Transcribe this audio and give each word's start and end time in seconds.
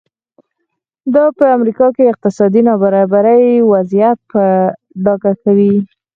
دا 1.13 1.25
په 1.37 1.45
امریکا 1.57 1.87
کې 1.95 2.01
د 2.03 2.07
اقتصادي 2.13 2.61
نابرابرۍ 2.69 3.45
وضعیت 3.73 4.17
په 4.31 4.43
ډاګه 5.03 5.33
کوي. 5.43 5.73